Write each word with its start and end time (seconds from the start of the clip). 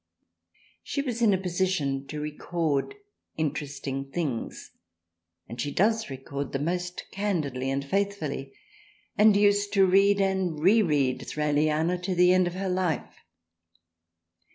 She 0.81 1.03
was 1.03 1.21
in 1.21 1.31
a 1.31 1.37
position 1.37 2.07
to 2.07 2.19
record 2.19 2.95
interesting 3.37 4.11
things, 4.11 4.71
and 5.47 5.61
she 5.61 5.69
THRALIANA 5.69 5.73
s 5.73 5.77
does 6.01 6.09
record 6.09 6.51
them 6.53 6.65
most 6.65 7.03
candidly 7.11 7.69
and 7.69 7.85
faithfully, 7.85 8.51
and 9.15 9.37
used 9.37 9.73
to 9.73 9.85
read 9.85 10.19
and 10.19 10.59
re 10.59 10.81
read 10.81 11.21
Thraliana 11.21 11.99
to 12.01 12.15
the 12.15 12.33
end 12.33 12.47
of 12.47 12.55
her 12.55 12.67
life. 12.67 13.13